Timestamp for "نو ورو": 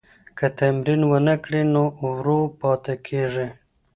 1.73-2.39